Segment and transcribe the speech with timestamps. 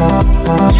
[0.00, 0.79] Yeah.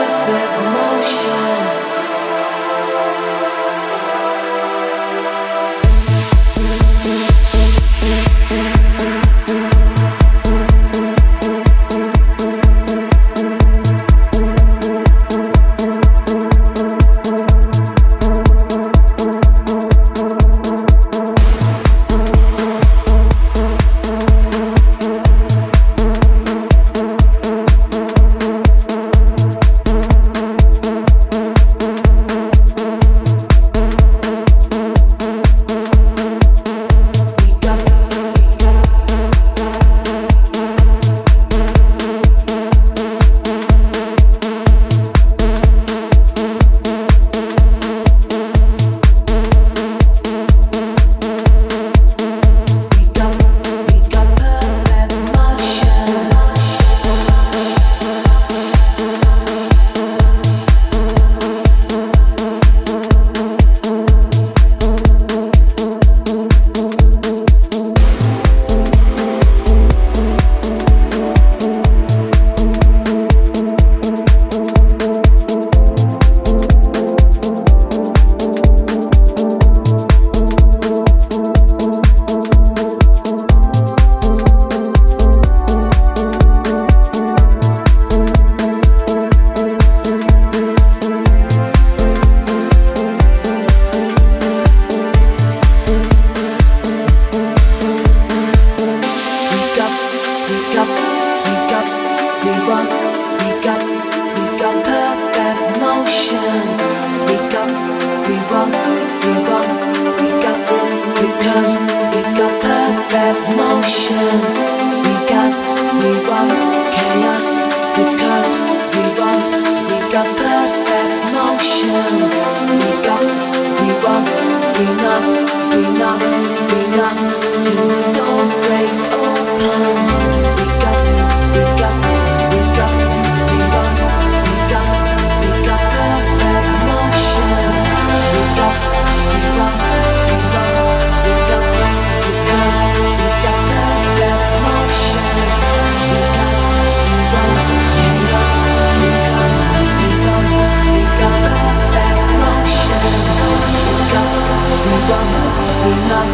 [155.83, 156.29] we knock,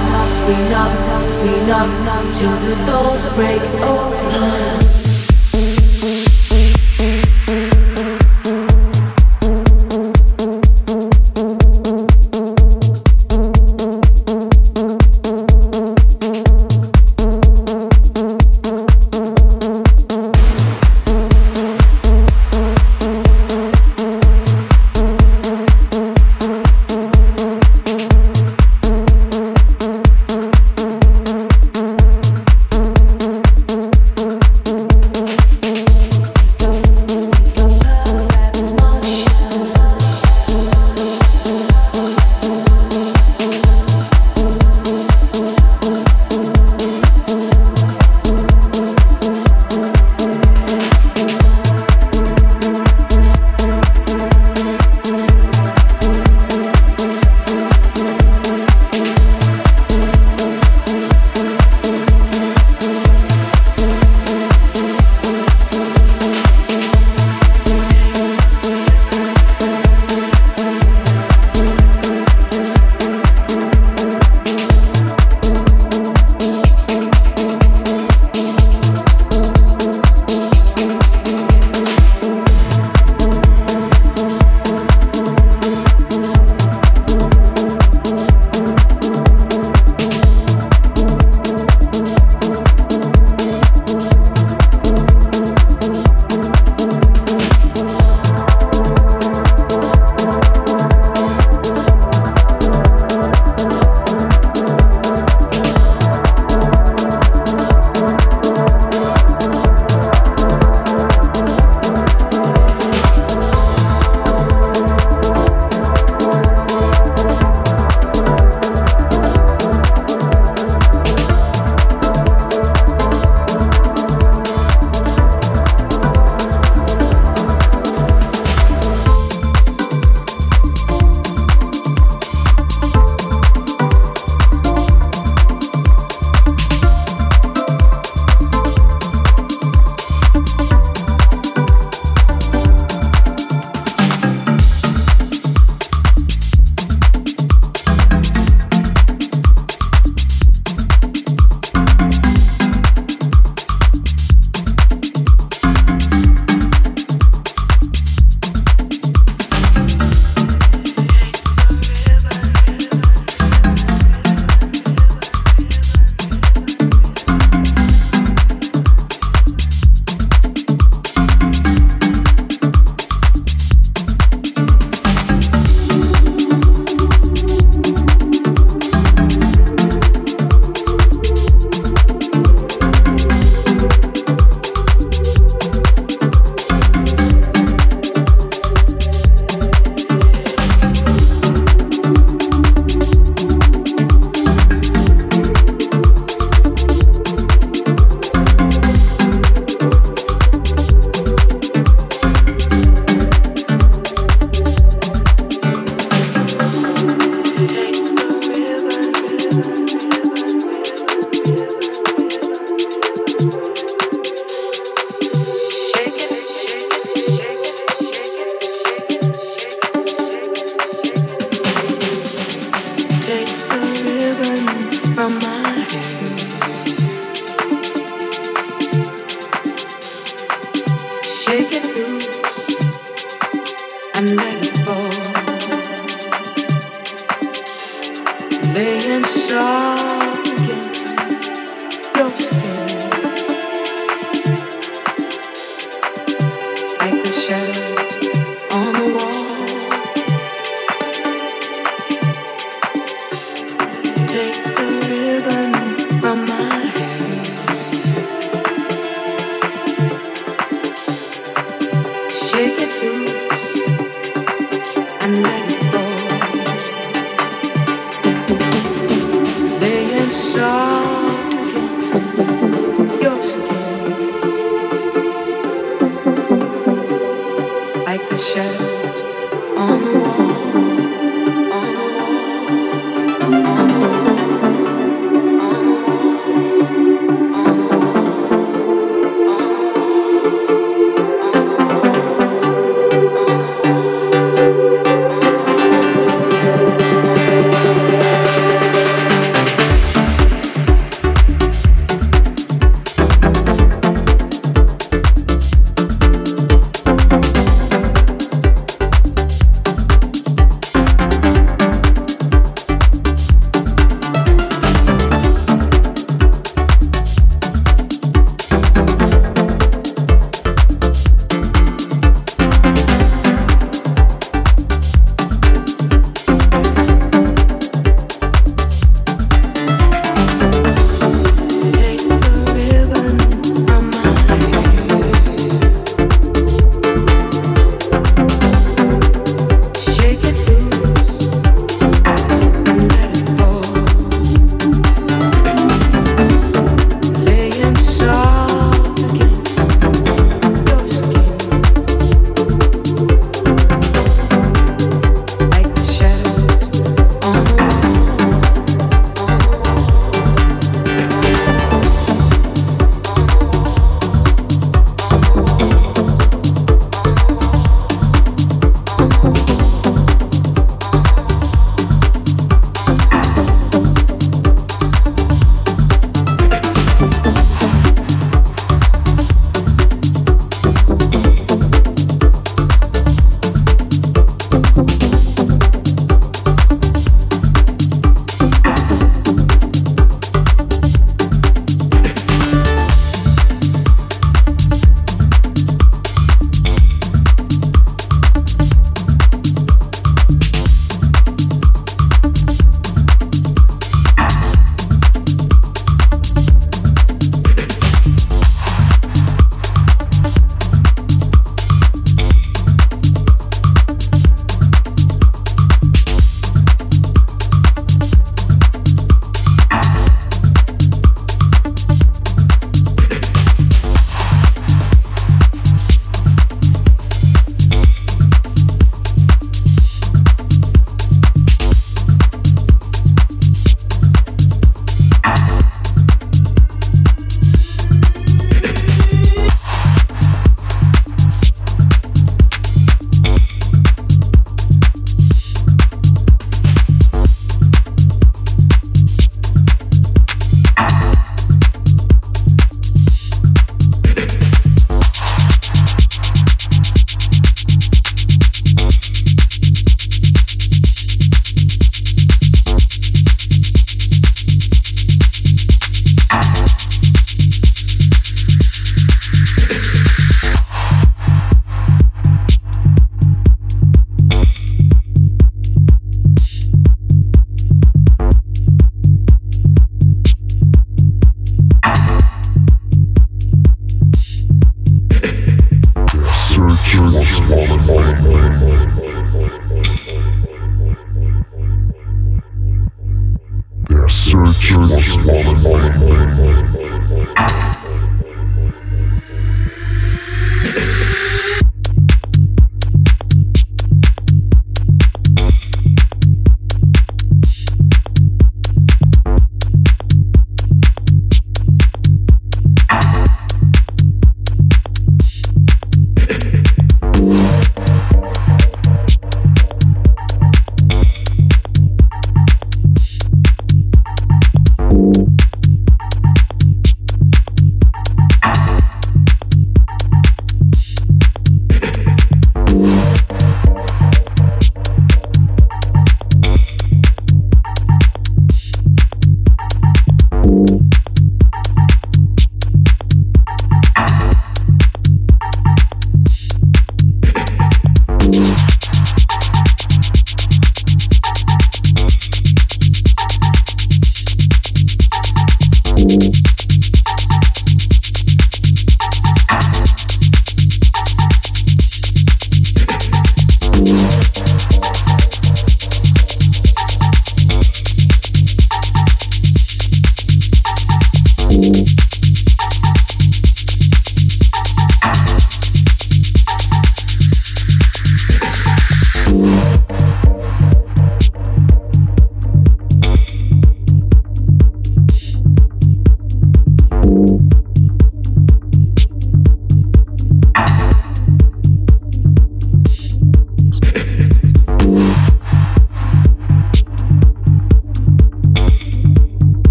[0.47, 0.93] we knock,
[1.43, 5.07] we knock, we knock till the doors break open.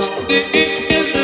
[0.00, 1.19] the